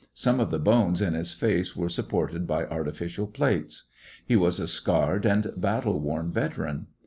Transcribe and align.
Some 0.15 0.39
of 0.39 0.49
the 0.49 0.57
bones 0.57 0.99
in 0.99 1.13
his 1.13 1.31
face 1.35 1.75
were 1.75 1.87
supported 1.87 2.47
by 2.47 2.65
artificial 2.65 3.27
plates. 3.27 3.83
He 4.25 4.35
was 4.35 4.59
a 4.59 4.67
scarred 4.67 5.27
and 5.27 5.53
battle 5.55 5.99
worn 5.99 6.31
veteran. 6.31 6.87